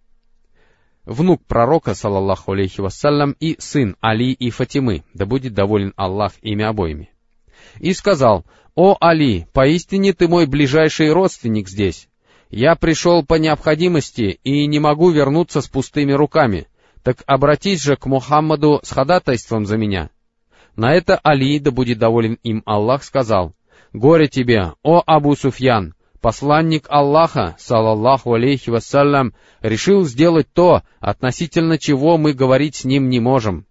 внук 1.07 1.43
пророка, 1.47 1.95
салаллаху 1.95 2.53
алейхи 2.53 2.81
вассалям, 2.81 3.35
и 3.41 3.57
сын 3.59 3.97
Али 4.01 4.33
и 4.33 4.51
Фатимы, 4.51 5.05
да 5.15 5.25
будет 5.25 5.55
доволен 5.55 5.95
Аллах 5.97 6.33
ими 6.43 6.65
обоими. 6.65 7.11
И 7.79 7.95
сказал, 7.95 8.45
«О 8.75 8.97
Али, 9.01 9.47
поистине 9.53 10.13
ты 10.13 10.29
мой 10.29 10.47
ближайший 10.47 11.13
родственник 11.13 11.69
здесь. 11.69 12.09
Я 12.51 12.77
пришел 12.77 13.25
по 13.25 13.35
необходимости 13.35 14.39
и 14.45 14.67
не 14.67 14.79
могу 14.79 15.11
вернуться 15.11 15.61
с 15.61 15.69
пустыми 15.69 16.13
руками, 16.13 16.69
так 17.03 17.23
обратись 17.27 17.83
же 17.83 17.97
к 17.97 18.07
Мухаммаду 18.07 18.81
с 18.83 18.91
ходатайством 18.91 19.65
за 19.65 19.79
меня». 19.79 20.11
На 20.75 20.93
это 20.93 21.19
Али, 21.23 21.59
да 21.59 21.71
будет 21.71 21.99
доволен 21.99 22.39
им 22.43 22.63
Аллах, 22.67 23.03
сказал, 23.03 23.55
«Горе 23.95 24.29
тебе, 24.29 24.75
о 24.83 25.03
Абу 25.07 25.35
Суфьян, 25.35 25.95
посланник 26.27 26.87
Аллаха, 26.89 27.55
салаллаху 27.57 28.35
алейхи 28.35 28.69
вассалям, 28.69 29.33
решил 29.61 30.05
сделать 30.05 30.49
то, 30.53 30.83
относительно 30.99 31.79
чего 31.79 32.19
мы 32.19 32.33
говорить 32.33 32.75
с 32.75 32.85
ним 32.85 33.09
не 33.09 33.21
можем. 33.21 33.65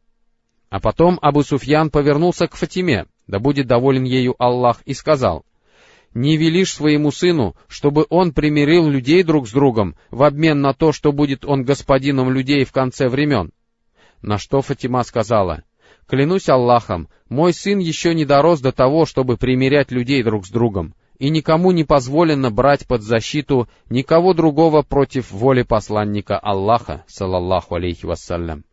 А 0.70 0.80
потом 0.80 1.20
Абу 1.22 1.44
Суфьян 1.44 1.90
повернулся 1.90 2.48
к 2.48 2.56
Фатиме, 2.56 3.08
да 3.28 3.40
будет 3.40 3.68
доволен 3.68 4.06
ею 4.06 4.42
Аллах, 4.42 4.82
и 4.86 4.94
сказал, 4.94 5.44
«Не 6.14 6.38
велишь 6.38 6.72
своему 6.72 7.12
сыну, 7.12 7.58
чтобы 7.68 8.06
он 8.10 8.32
примирил 8.32 8.88
людей 8.88 9.24
друг 9.24 9.50
с 9.50 9.52
другом 9.52 9.98
в 10.10 10.24
обмен 10.24 10.62
на 10.62 10.74
то, 10.74 10.94
что 10.94 11.12
будет 11.12 11.44
он 11.44 11.66
господином 11.66 12.30
людей 12.30 12.64
в 12.64 12.72
конце 12.72 13.10
времен?» 13.10 13.52
На 14.22 14.38
что 14.38 14.62
Фатима 14.62 15.04
сказала, 15.04 15.64
«Клянусь 16.08 16.48
Аллахом, 16.48 17.10
мой 17.28 17.52
сын 17.52 17.80
еще 17.80 18.16
не 18.16 18.24
дорос 18.24 18.62
до 18.62 18.72
того, 18.72 19.06
чтобы 19.06 19.36
примирять 19.36 19.92
людей 19.92 20.24
друг 20.24 20.46
с 20.46 20.50
другом, 20.50 20.96
и 21.20 21.30
никому 21.30 21.72
не 21.72 21.84
позволено 21.84 22.52
брать 22.52 22.88
под 22.88 23.02
защиту 23.02 23.68
никого 23.90 24.34
другого 24.34 24.82
против 24.82 25.32
воли 25.32 25.64
посланника 25.64 26.38
Аллаха, 26.38 27.04
салаллаху 27.08 27.76
алейхи 27.76 28.06
вассалям. 28.06 28.64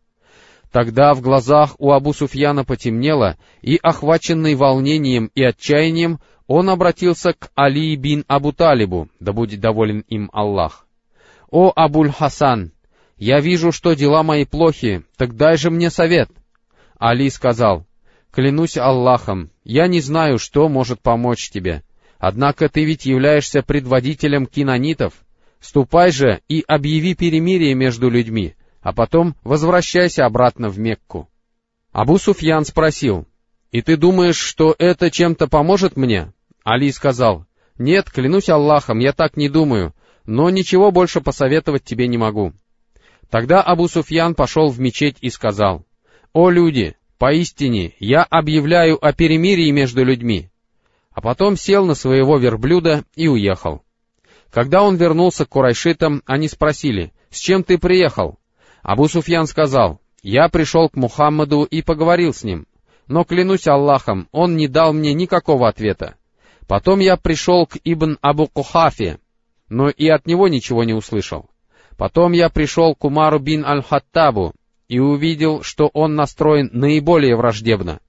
Тогда 0.71 1.13
в 1.13 1.21
глазах 1.21 1.75
у 1.77 1.91
Абу 1.91 2.13
Суфьяна 2.13 2.65
потемнело, 2.65 3.37
и, 3.61 3.77
охваченный 3.81 4.55
волнением 4.55 5.29
и 5.35 5.43
отчаянием, 5.43 6.19
он 6.47 6.69
обратился 6.69 7.33
к 7.33 7.51
Али 7.55 7.95
бин 7.95 8.25
Абу 8.27 8.53
Талибу, 8.53 9.07
да 9.19 9.33
будет 9.33 9.59
доволен 9.59 9.99
им 10.09 10.29
Аллах. 10.33 10.87
«О, 11.51 11.71
Абуль 11.75 12.11
Хасан, 12.11 12.71
я 13.17 13.39
вижу, 13.39 13.71
что 13.71 13.93
дела 13.93 14.23
мои 14.23 14.45
плохи, 14.45 15.03
так 15.15 15.35
дай 15.35 15.57
же 15.57 15.69
мне 15.69 15.91
совет». 15.91 16.31
Али 16.97 17.29
сказал, 17.29 17.85
«Клянусь 18.31 18.77
Аллахом, 18.77 19.51
я 19.63 19.85
не 19.85 20.01
знаю, 20.01 20.39
что 20.39 20.67
может 20.67 20.99
помочь 21.01 21.51
тебе. 21.51 21.83
Однако 22.25 22.69
ты 22.69 22.85
ведь 22.85 23.05
являешься 23.05 23.63
предводителем 23.63 24.45
кинонитов. 24.45 25.13
Ступай 25.59 26.09
же 26.13 26.39
и 26.47 26.63
объяви 26.65 27.15
перемирие 27.15 27.75
между 27.75 28.09
людьми, 28.09 28.55
а 28.79 28.93
потом 28.93 29.35
возвращайся 29.43 30.25
обратно 30.25 30.69
в 30.69 30.79
Мекку. 30.79 31.27
Абу 31.91 32.17
Суфьян 32.17 32.63
спросил, 32.63 33.27
«И 33.71 33.81
ты 33.81 33.97
думаешь, 33.97 34.37
что 34.37 34.73
это 34.79 35.11
чем-то 35.11 35.47
поможет 35.47 35.97
мне?» 35.97 36.31
Али 36.63 36.93
сказал, 36.93 37.45
«Нет, 37.77 38.09
клянусь 38.09 38.47
Аллахом, 38.47 38.99
я 38.99 39.11
так 39.11 39.35
не 39.35 39.49
думаю, 39.49 39.93
но 40.25 40.49
ничего 40.49 40.91
больше 40.91 41.19
посоветовать 41.19 41.83
тебе 41.83 42.07
не 42.07 42.17
могу». 42.17 42.53
Тогда 43.29 43.61
Абу 43.61 43.89
Суфьян 43.89 44.33
пошел 44.33 44.69
в 44.69 44.79
мечеть 44.79 45.17
и 45.19 45.29
сказал, 45.29 45.85
«О 46.31 46.49
люди, 46.49 46.95
поистине 47.17 47.91
я 47.99 48.23
объявляю 48.23 49.05
о 49.05 49.11
перемирии 49.11 49.71
между 49.71 50.05
людьми, 50.05 50.51
а 51.13 51.21
потом 51.21 51.55
сел 51.55 51.85
на 51.85 51.95
своего 51.95 52.37
верблюда 52.37 53.03
и 53.15 53.27
уехал. 53.27 53.83
Когда 54.51 54.83
он 54.83 54.95
вернулся 54.95 55.45
к 55.45 55.49
Курайшитам, 55.49 56.21
они 56.25 56.47
спросили, 56.47 57.13
«С 57.29 57.39
чем 57.39 57.63
ты 57.63 57.77
приехал?» 57.77 58.37
Абу 58.81 59.07
Суфьян 59.07 59.47
сказал, 59.47 59.99
Я 60.21 60.49
пришел 60.49 60.89
к 60.89 60.95
Мухаммаду 60.95 61.63
и 61.63 61.81
поговорил 61.81 62.33
с 62.33 62.43
ним, 62.43 62.67
но, 63.07 63.23
клянусь 63.23 63.67
Аллахом, 63.67 64.27
он 64.31 64.55
не 64.55 64.67
дал 64.67 64.93
мне 64.93 65.13
никакого 65.13 65.67
ответа. 65.67 66.15
Потом 66.67 66.99
я 66.99 67.17
пришел 67.17 67.65
к 67.65 67.77
Ибн 67.83 68.17
Абу 68.21 68.47
Кухафе, 68.47 69.19
но 69.69 69.89
и 69.89 70.07
от 70.07 70.27
него 70.27 70.47
ничего 70.47 70.83
не 70.83 70.93
услышал. 70.93 71.49
Потом 71.97 72.31
я 72.31 72.49
пришел 72.49 72.95
к 72.95 73.03
Умару 73.03 73.39
бин 73.39 73.65
Аль-Хаттабу 73.65 74.53
и 74.87 74.99
увидел, 74.99 75.63
что 75.63 75.89
он 75.93 76.15
настроен 76.15 76.69
наиболее 76.71 77.35
враждебно. 77.35 77.99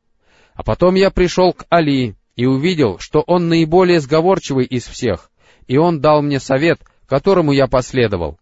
А 0.55 0.63
потом 0.63 0.95
я 0.95 1.11
пришел 1.11 1.53
к 1.53 1.67
Али 1.69 2.15
и 2.37 2.47
увидел, 2.47 2.99
что 2.99 3.21
он 3.21 3.49
наиболее 3.49 4.01
сговорчивый 4.01 4.67
из 4.67 4.87
всех, 4.87 5.31
и 5.67 5.77
он 5.77 6.01
дал 6.01 6.23
мне 6.23 6.41
совет, 6.41 6.81
которому 7.07 7.53
я 7.53 7.67
последовал. 7.67 8.39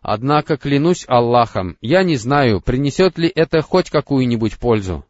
Однако, 0.00 0.56
клянусь 0.56 1.04
Аллахом, 1.08 1.76
я 1.80 2.02
не 2.02 2.16
знаю, 2.16 2.60
принесет 2.60 3.18
ли 3.18 3.30
это 3.34 3.62
хоть 3.62 3.90
какую-нибудь 3.90 4.58
пользу. 4.58 5.04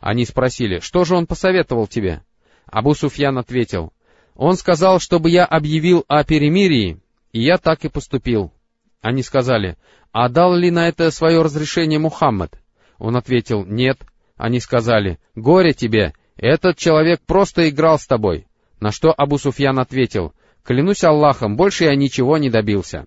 Они 0.00 0.24
спросили, 0.24 0.80
что 0.80 1.04
же 1.04 1.16
он 1.16 1.26
посоветовал 1.26 1.86
тебе? 1.86 2.22
Абу 2.66 2.94
Суфьян 2.94 3.38
ответил, 3.38 3.92
он 4.34 4.56
сказал, 4.56 4.98
чтобы 4.98 5.30
я 5.30 5.44
объявил 5.44 6.04
о 6.08 6.24
перемирии, 6.24 7.00
и 7.32 7.42
я 7.42 7.58
так 7.58 7.84
и 7.84 7.88
поступил. 7.88 8.52
Они 9.00 9.22
сказали, 9.22 9.76
а 10.12 10.28
дал 10.28 10.54
ли 10.54 10.70
на 10.70 10.88
это 10.88 11.10
свое 11.10 11.42
разрешение 11.42 11.98
Мухаммад? 11.98 12.58
Он 12.98 13.16
ответил, 13.16 13.64
нет. 13.64 13.98
Они 14.36 14.60
сказали, 14.60 15.18
горе 15.34 15.72
тебе, 15.72 16.14
этот 16.36 16.76
человек 16.76 17.20
просто 17.26 17.68
играл 17.68 17.98
с 17.98 18.06
тобой. 18.06 18.46
На 18.80 18.90
что 18.90 19.12
Абу 19.12 19.38
Суфьян 19.38 19.78
ответил, 19.78 20.32
клянусь 20.64 21.04
Аллахом, 21.04 21.56
больше 21.56 21.84
я 21.84 21.94
ничего 21.94 22.38
не 22.38 22.50
добился. 22.50 23.06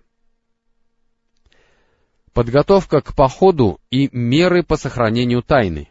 Подготовка 2.32 3.00
к 3.00 3.14
походу 3.14 3.80
и 3.90 4.08
меры 4.12 4.62
по 4.62 4.76
сохранению 4.76 5.42
тайны. 5.42 5.88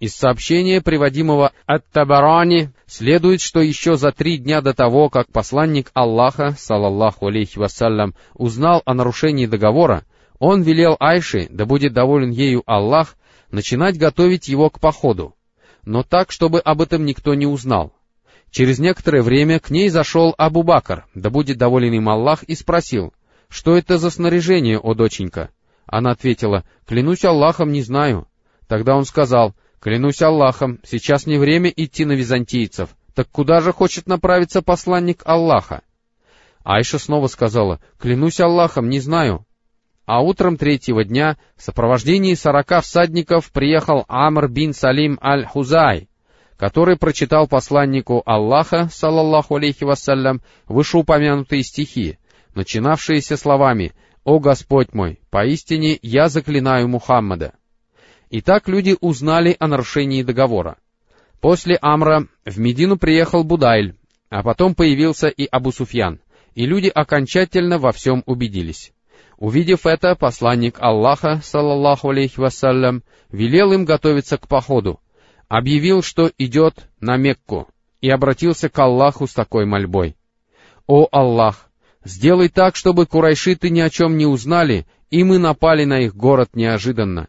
Из 0.00 0.14
сообщения, 0.14 0.80
приводимого 0.80 1.52
от 1.66 1.86
Табарани, 1.86 2.70
следует, 2.86 3.40
что 3.40 3.60
еще 3.60 3.96
за 3.96 4.12
три 4.12 4.38
дня 4.38 4.60
до 4.60 4.74
того, 4.74 5.08
как 5.08 5.30
посланник 5.30 5.90
Аллаха, 5.94 6.54
салаллаху 6.58 7.28
алейхи 7.28 7.58
вассалям, 7.58 8.14
узнал 8.34 8.82
о 8.84 8.94
нарушении 8.94 9.46
договора, 9.46 10.04
он 10.38 10.62
велел 10.62 10.96
Айше, 10.98 11.46
да 11.48 11.64
будет 11.64 11.92
доволен 11.92 12.30
ею 12.30 12.62
Аллах, 12.66 13.16
начинать 13.50 13.98
готовить 13.98 14.48
его 14.48 14.68
к 14.68 14.80
походу, 14.80 15.34
но 15.84 16.02
так, 16.02 16.30
чтобы 16.30 16.60
об 16.60 16.80
этом 16.80 17.04
никто 17.04 17.34
не 17.34 17.46
узнал. 17.46 17.92
Через 18.50 18.78
некоторое 18.78 19.22
время 19.22 19.58
к 19.58 19.70
ней 19.70 19.88
зашел 19.88 20.34
Абу 20.38 20.62
Бакр, 20.62 21.06
да 21.14 21.30
будет 21.30 21.58
доволен 21.58 21.92
им 21.92 22.08
Аллах, 22.08 22.42
и 22.44 22.54
спросил— 22.54 23.12
«Что 23.54 23.76
это 23.76 23.98
за 23.98 24.10
снаряжение, 24.10 24.80
о 24.80 24.94
доченька?» 24.94 25.48
Она 25.86 26.10
ответила, 26.10 26.64
«Клянусь 26.86 27.24
Аллахом, 27.24 27.70
не 27.70 27.82
знаю». 27.82 28.26
Тогда 28.66 28.96
он 28.96 29.04
сказал, 29.04 29.54
«Клянусь 29.78 30.22
Аллахом, 30.22 30.80
сейчас 30.82 31.26
не 31.26 31.38
время 31.38 31.70
идти 31.70 32.04
на 32.04 32.12
византийцев. 32.14 32.88
Так 33.14 33.28
куда 33.30 33.60
же 33.60 33.72
хочет 33.72 34.08
направиться 34.08 34.60
посланник 34.60 35.22
Аллаха?» 35.24 35.82
Айша 36.64 36.98
снова 36.98 37.28
сказала, 37.28 37.80
«Клянусь 37.96 38.40
Аллахом, 38.40 38.88
не 38.88 38.98
знаю». 38.98 39.46
А 40.06 40.20
утром 40.22 40.58
третьего 40.58 41.02
дня 41.04 41.38
в 41.56 41.62
сопровождении 41.62 42.34
сорока 42.34 42.82
всадников 42.82 43.50
приехал 43.50 44.04
Амр 44.08 44.48
бин 44.48 44.74
Салим 44.74 45.18
аль-Хузай, 45.22 46.08
который 46.58 46.98
прочитал 46.98 47.48
посланнику 47.48 48.22
Аллаха, 48.26 48.88
салаллаху 48.92 49.56
алейхи 49.56 49.84
вассалям, 49.84 50.42
вышеупомянутые 50.66 51.62
стихи, 51.62 52.18
начинавшиеся 52.54 53.36
словами 53.38 53.92
«О 54.24 54.38
Господь 54.38 54.92
мой, 54.92 55.20
поистине 55.30 55.98
я 56.02 56.28
заклинаю 56.28 56.88
Мухаммада». 56.88 57.54
И 58.28 58.40
так 58.42 58.68
люди 58.68 58.96
узнали 59.00 59.56
о 59.58 59.68
нарушении 59.68 60.22
договора. 60.22 60.76
После 61.40 61.78
Амра 61.80 62.26
в 62.44 62.58
Медину 62.58 62.98
приехал 62.98 63.44
Будайль, 63.44 63.96
а 64.28 64.42
потом 64.42 64.74
появился 64.74 65.28
и 65.28 65.46
Абу 65.46 65.72
Суфьян, 65.72 66.20
и 66.54 66.66
люди 66.66 66.88
окончательно 66.88 67.78
во 67.78 67.92
всем 67.92 68.22
убедились. 68.26 68.93
Увидев 69.36 69.86
это, 69.86 70.14
посланник 70.14 70.76
Аллаха, 70.80 71.40
саллаллаху 71.42 72.10
алейхи 72.10 72.38
вассалям, 72.38 73.02
велел 73.30 73.72
им 73.72 73.84
готовиться 73.84 74.38
к 74.38 74.48
походу, 74.48 75.00
объявил, 75.48 76.02
что 76.02 76.30
идет 76.38 76.88
на 77.00 77.16
Мекку, 77.16 77.68
и 78.00 78.10
обратился 78.10 78.68
к 78.68 78.78
Аллаху 78.78 79.26
с 79.26 79.32
такой 79.32 79.66
мольбой. 79.66 80.16
«О 80.86 81.08
Аллах, 81.10 81.70
Сделай 82.04 82.50
так, 82.50 82.76
чтобы 82.76 83.06
курайшиты 83.06 83.70
ни 83.70 83.80
о 83.80 83.88
чем 83.88 84.18
не 84.18 84.26
узнали, 84.26 84.86
и 85.10 85.24
мы 85.24 85.38
напали 85.38 85.84
на 85.84 86.00
их 86.00 86.14
город 86.14 86.50
неожиданно. 86.54 87.28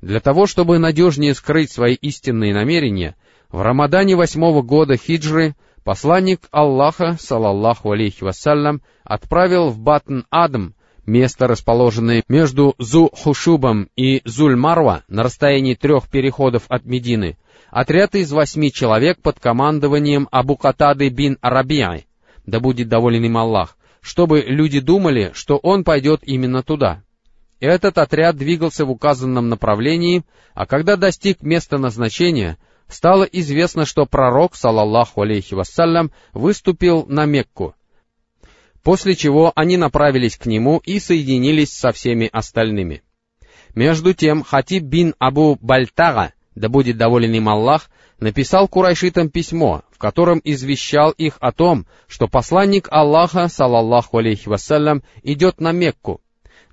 Для 0.00 0.18
того, 0.18 0.46
чтобы 0.46 0.78
надежнее 0.78 1.34
скрыть 1.34 1.70
свои 1.70 1.94
истинные 1.94 2.52
намерения, 2.52 3.16
в 3.48 3.62
Рамадане 3.62 4.16
восьмого 4.16 4.62
года 4.62 4.96
хиджры 4.96 5.54
посланник 5.84 6.40
Аллаха, 6.50 7.16
салаллаху 7.18 7.92
алейхи 7.92 8.24
вассалям, 8.24 8.82
отправил 9.04 9.70
в 9.70 9.80
Батн-Адм, 9.80 10.74
место, 11.06 11.46
расположенное 11.46 12.22
между 12.28 12.74
Зу-Хушубом 12.78 13.88
и 13.96 14.22
Зуль-Марва 14.24 15.02
на 15.08 15.22
расстоянии 15.22 15.74
трех 15.74 16.08
переходов 16.08 16.64
от 16.68 16.84
Медины, 16.84 17.36
отряд 17.70 18.14
из 18.14 18.32
восьми 18.32 18.72
человек 18.72 19.20
под 19.20 19.40
командованием 19.40 20.28
Абу 20.30 20.56
Катады 20.56 21.08
бин 21.08 21.38
Арабиай, 21.40 22.06
да 22.46 22.60
будет 22.60 22.88
доволен 22.88 23.24
им 23.24 23.36
Аллах, 23.36 23.76
чтобы 24.00 24.40
люди 24.40 24.80
думали, 24.80 25.30
что 25.34 25.56
он 25.56 25.84
пойдет 25.84 26.20
именно 26.22 26.62
туда. 26.62 27.02
Этот 27.60 27.98
отряд 27.98 28.36
двигался 28.36 28.86
в 28.86 28.90
указанном 28.90 29.50
направлении, 29.50 30.24
а 30.54 30.64
когда 30.66 30.96
достиг 30.96 31.42
места 31.42 31.76
назначения, 31.76 32.56
стало 32.90 33.24
известно, 33.24 33.86
что 33.86 34.06
пророк, 34.06 34.54
салаллаху 34.56 35.22
алейхи 35.22 35.54
вассалям, 35.54 36.10
выступил 36.32 37.06
на 37.06 37.24
Мекку, 37.24 37.74
после 38.82 39.14
чего 39.14 39.52
они 39.54 39.76
направились 39.76 40.36
к 40.36 40.46
нему 40.46 40.80
и 40.84 40.98
соединились 40.98 41.72
со 41.72 41.92
всеми 41.92 42.28
остальными. 42.32 43.02
Между 43.74 44.14
тем, 44.14 44.42
Хатиб 44.42 44.82
бин 44.82 45.14
Абу 45.18 45.56
Бальтага, 45.60 46.32
да 46.54 46.68
будет 46.68 46.96
доволен 46.96 47.32
им 47.32 47.48
Аллах, 47.48 47.88
написал 48.18 48.68
курайшитам 48.68 49.30
письмо, 49.30 49.82
в 49.90 49.98
котором 49.98 50.40
извещал 50.44 51.10
их 51.12 51.36
о 51.40 51.52
том, 51.52 51.86
что 52.06 52.28
посланник 52.28 52.88
Аллаха, 52.90 53.48
салаллаху 53.48 54.18
алейхи 54.18 54.48
вассалям, 54.48 55.02
идет 55.22 55.60
на 55.60 55.72
Мекку, 55.72 56.20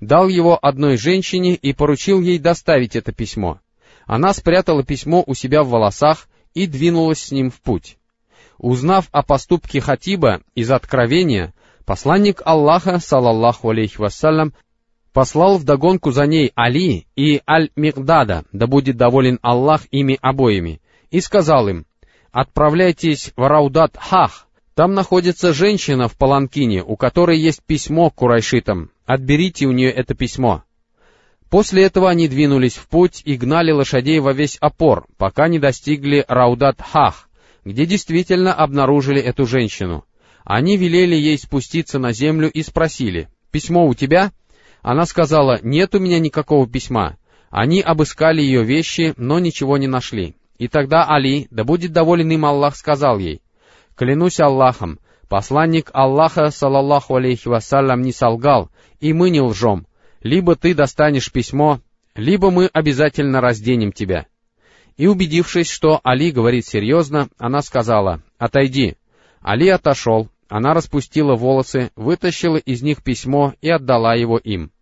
дал 0.00 0.28
его 0.28 0.58
одной 0.60 0.96
женщине 0.96 1.54
и 1.54 1.72
поручил 1.72 2.20
ей 2.20 2.38
доставить 2.38 2.96
это 2.96 3.12
письмо. 3.12 3.60
Она 4.08 4.32
спрятала 4.32 4.82
письмо 4.82 5.22
у 5.26 5.34
себя 5.34 5.62
в 5.62 5.68
волосах 5.68 6.28
и 6.54 6.66
двинулась 6.66 7.24
с 7.24 7.30
ним 7.30 7.50
в 7.50 7.60
путь. 7.60 7.98
Узнав 8.56 9.08
о 9.12 9.22
поступке 9.22 9.82
Хатиба 9.82 10.40
из 10.54 10.70
откровения, 10.70 11.52
посланник 11.84 12.40
Аллаха, 12.42 13.00
салаллаху 13.00 13.68
алейхи 13.68 13.98
вассалям, 13.98 14.54
послал 15.12 15.58
вдогонку 15.58 16.10
за 16.10 16.26
ней 16.26 16.52
Али 16.54 17.06
и 17.16 17.42
Аль-Мигдада, 17.46 18.44
да 18.50 18.66
будет 18.66 18.96
доволен 18.96 19.38
Аллах 19.42 19.82
ими 19.90 20.18
обоими, 20.22 20.80
и 21.10 21.20
сказал 21.20 21.68
им, 21.68 21.84
«Отправляйтесь 22.32 23.32
в 23.36 23.46
Раудат-Хах, 23.46 24.46
там 24.74 24.94
находится 24.94 25.52
женщина 25.52 26.08
в 26.08 26.16
Паланкине, 26.16 26.82
у 26.82 26.96
которой 26.96 27.38
есть 27.38 27.62
письмо 27.62 28.08
к 28.08 28.14
курайшитам. 28.14 28.90
Отберите 29.04 29.66
у 29.66 29.72
нее 29.72 29.90
это 29.90 30.14
письмо». 30.14 30.62
После 31.50 31.84
этого 31.84 32.10
они 32.10 32.28
двинулись 32.28 32.76
в 32.76 32.88
путь 32.88 33.22
и 33.24 33.36
гнали 33.36 33.70
лошадей 33.70 34.18
во 34.20 34.32
весь 34.32 34.56
опор, 34.60 35.06
пока 35.16 35.48
не 35.48 35.58
достигли 35.58 36.24
Раудат-Хах, 36.28 37.28
где 37.64 37.86
действительно 37.86 38.52
обнаружили 38.52 39.20
эту 39.20 39.46
женщину. 39.46 40.04
Они 40.44 40.76
велели 40.76 41.14
ей 41.14 41.38
спуститься 41.38 41.98
на 41.98 42.12
землю 42.12 42.50
и 42.50 42.62
спросили, 42.62 43.28
«Письмо 43.50 43.86
у 43.86 43.94
тебя?» 43.94 44.32
Она 44.82 45.06
сказала, 45.06 45.58
«Нет 45.62 45.94
у 45.94 45.98
меня 45.98 46.18
никакого 46.18 46.66
письма». 46.66 47.16
Они 47.50 47.80
обыскали 47.80 48.42
ее 48.42 48.62
вещи, 48.62 49.14
но 49.16 49.38
ничего 49.38 49.78
не 49.78 49.86
нашли. 49.86 50.36
И 50.58 50.68
тогда 50.68 51.06
Али, 51.08 51.48
да 51.50 51.64
будет 51.64 51.92
доволен 51.92 52.30
им 52.30 52.44
Аллах, 52.44 52.76
сказал 52.76 53.18
ей, 53.18 53.40
«Клянусь 53.96 54.38
Аллахом, 54.38 54.98
посланник 55.28 55.90
Аллаха, 55.94 56.50
салаллаху 56.50 57.16
алейхи 57.16 57.48
вассалям, 57.48 58.02
не 58.02 58.12
солгал, 58.12 58.70
и 59.00 59.14
мы 59.14 59.30
не 59.30 59.40
лжем. 59.40 59.86
Либо 60.22 60.56
ты 60.56 60.74
достанешь 60.74 61.30
письмо, 61.30 61.80
либо 62.14 62.50
мы 62.50 62.66
обязательно 62.72 63.40
разденем 63.40 63.92
тебя». 63.92 64.26
И 64.96 65.06
убедившись, 65.06 65.70
что 65.70 66.00
Али 66.02 66.32
говорит 66.32 66.66
серьезно, 66.66 67.28
она 67.38 67.62
сказала, 67.62 68.20
«Отойди». 68.36 68.96
Али 69.40 69.68
отошел, 69.68 70.28
она 70.48 70.74
распустила 70.74 71.36
волосы, 71.36 71.92
вытащила 71.94 72.56
из 72.56 72.82
них 72.82 73.04
письмо 73.04 73.54
и 73.60 73.70
отдала 73.70 74.14
его 74.14 74.38
им. 74.38 74.72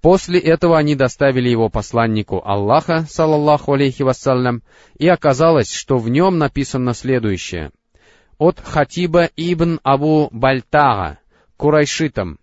После 0.00 0.40
этого 0.40 0.78
они 0.78 0.96
доставили 0.96 1.48
его 1.48 1.68
посланнику 1.68 2.42
Аллаха, 2.44 3.06
салаллаху 3.08 3.74
алейхи 3.74 4.02
вассалям, 4.02 4.62
и 4.98 5.06
оказалось, 5.06 5.72
что 5.72 5.98
в 5.98 6.08
нем 6.08 6.38
написано 6.38 6.92
следующее. 6.92 7.70
От 8.38 8.58
Хатиба 8.58 9.28
ибн 9.36 9.78
Абу 9.84 10.28
Бальтага, 10.32 11.18
Курайшитам. 11.56 12.38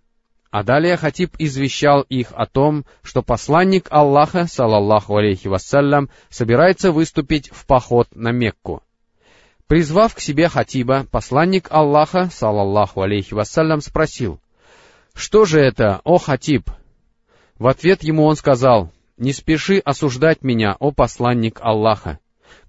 А 0.50 0.64
далее 0.64 0.96
Хатиб 0.96 1.36
извещал 1.38 2.02
их 2.02 2.32
о 2.34 2.44
том, 2.44 2.84
что 3.02 3.22
посланник 3.22 3.86
Аллаха, 3.90 4.46
салаллаху 4.46 5.16
алейхи 5.16 5.46
вассалям, 5.46 6.10
собирается 6.28 6.90
выступить 6.90 7.50
в 7.50 7.66
поход 7.66 8.08
на 8.16 8.32
Мекку. 8.32 8.82
Призвав 9.68 10.16
к 10.16 10.20
себе 10.20 10.48
Хатиба, 10.48 11.06
посланник 11.08 11.68
Аллаха, 11.70 12.28
салаллаху 12.32 13.02
алейхи 13.02 13.32
вассалям, 13.32 13.80
спросил, 13.80 14.40
«Что 15.14 15.44
же 15.44 15.60
это, 15.60 16.00
о 16.02 16.18
Хатиб?» 16.18 16.68
В 17.56 17.68
ответ 17.68 18.02
ему 18.02 18.24
он 18.24 18.34
сказал, 18.34 18.90
«Не 19.18 19.32
спеши 19.32 19.78
осуждать 19.78 20.42
меня, 20.42 20.74
о 20.80 20.90
посланник 20.90 21.60
Аллаха. 21.62 22.18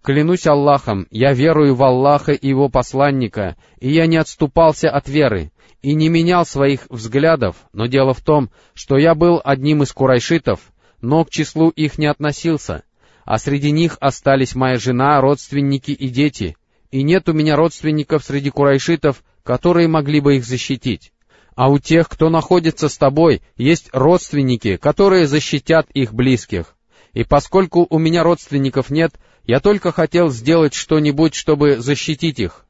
Клянусь 0.03 0.45
Аллахом, 0.45 1.07
я 1.09 1.33
верую 1.33 1.73
в 1.73 1.81
Аллаха 1.81 2.33
и 2.33 2.47
его 2.47 2.69
посланника, 2.69 3.55
и 3.79 3.91
я 3.91 4.05
не 4.05 4.17
отступался 4.17 4.91
от 4.91 5.07
веры, 5.07 5.51
и 5.81 5.93
не 5.93 6.09
менял 6.09 6.45
своих 6.45 6.87
взглядов, 6.89 7.55
но 7.73 7.87
дело 7.87 8.13
в 8.13 8.21
том, 8.21 8.51
что 8.73 8.97
я 8.97 9.15
был 9.15 9.41
одним 9.43 9.83
из 9.83 9.91
курайшитов, 9.91 10.59
но 11.01 11.25
к 11.25 11.29
числу 11.29 11.69
их 11.69 11.97
не 11.97 12.05
относился, 12.05 12.83
а 13.25 13.39
среди 13.39 13.71
них 13.71 13.97
остались 13.99 14.55
моя 14.55 14.77
жена, 14.77 15.19
родственники 15.21 15.91
и 15.91 16.09
дети, 16.09 16.55
и 16.91 17.03
нет 17.03 17.29
у 17.29 17.33
меня 17.33 17.55
родственников 17.55 18.23
среди 18.23 18.49
курайшитов, 18.49 19.23
которые 19.43 19.87
могли 19.87 20.19
бы 20.19 20.37
их 20.37 20.45
защитить. 20.45 21.13
А 21.55 21.69
у 21.69 21.79
тех, 21.79 22.07
кто 22.07 22.29
находится 22.29 22.87
с 22.87 22.97
тобой, 22.97 23.41
есть 23.57 23.89
родственники, 23.91 24.77
которые 24.77 25.27
защитят 25.27 25.89
их 25.91 26.13
близких. 26.13 26.75
И 27.13 27.23
поскольку 27.23 27.85
у 27.89 27.99
меня 27.99 28.23
родственников 28.23 28.89
нет, 28.89 29.13
я 29.43 29.59
только 29.59 29.91
хотел 29.91 30.29
сделать 30.29 30.73
что-нибудь, 30.73 31.33
чтобы 31.33 31.77
защитить 31.77 32.39
их. 32.39 32.65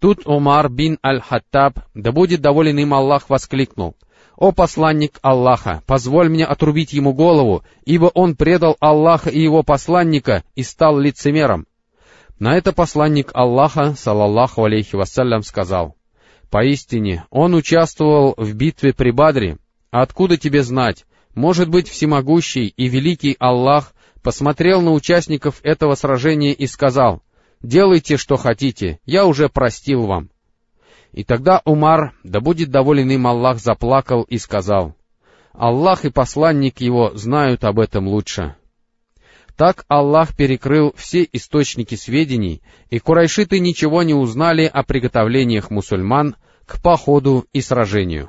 Тут 0.00 0.26
Умар 0.26 0.68
бин 0.68 0.98
Аль-Хаттаб, 1.04 1.80
да 1.94 2.12
будет 2.12 2.40
доволен 2.40 2.78
им 2.78 2.94
Аллах, 2.94 3.28
воскликнул. 3.28 3.96
«О 4.36 4.50
посланник 4.50 5.18
Аллаха, 5.22 5.82
позволь 5.86 6.28
мне 6.28 6.44
отрубить 6.44 6.92
ему 6.92 7.12
голову, 7.12 7.62
ибо 7.84 8.06
он 8.06 8.34
предал 8.34 8.76
Аллаха 8.80 9.30
и 9.30 9.40
его 9.40 9.62
посланника 9.62 10.42
и 10.56 10.64
стал 10.64 10.98
лицемером». 10.98 11.66
На 12.40 12.56
это 12.56 12.72
посланник 12.72 13.30
Аллаха, 13.32 13.94
салаллаху 13.96 14.64
алейхи 14.64 14.96
вассалям, 14.96 15.44
сказал, 15.44 15.94
«Поистине, 16.50 17.24
он 17.30 17.54
участвовал 17.54 18.34
в 18.36 18.54
битве 18.54 18.92
при 18.92 19.12
Бадре. 19.12 19.58
Откуда 19.92 20.36
тебе 20.36 20.64
знать? 20.64 21.04
Может 21.34 21.68
быть, 21.68 21.88
всемогущий 21.88 22.66
и 22.66 22.88
великий 22.88 23.36
Аллах 23.38 23.92
посмотрел 24.22 24.82
на 24.82 24.92
участников 24.92 25.60
этого 25.62 25.94
сражения 25.94 26.52
и 26.52 26.66
сказал, 26.66 27.22
«Делайте, 27.64 28.18
что 28.18 28.36
хотите, 28.36 28.98
я 29.06 29.24
уже 29.24 29.48
простил 29.48 30.04
вам». 30.04 30.28
И 31.12 31.24
тогда 31.24 31.62
Умар, 31.64 32.12
да 32.22 32.40
будет 32.40 32.70
доволен 32.70 33.10
им 33.10 33.26
Аллах, 33.26 33.58
заплакал 33.58 34.20
и 34.24 34.36
сказал, 34.36 34.94
«Аллах 35.52 36.04
и 36.04 36.10
посланник 36.10 36.82
его 36.82 37.12
знают 37.14 37.64
об 37.64 37.80
этом 37.80 38.06
лучше». 38.06 38.54
Так 39.56 39.86
Аллах 39.88 40.36
перекрыл 40.36 40.92
все 40.94 41.26
источники 41.32 41.94
сведений, 41.94 42.60
и 42.90 42.98
курайшиты 42.98 43.60
ничего 43.60 44.02
не 44.02 44.12
узнали 44.12 44.66
о 44.66 44.82
приготовлениях 44.82 45.70
мусульман 45.70 46.36
к 46.66 46.82
походу 46.82 47.46
и 47.54 47.62
сражению. 47.62 48.28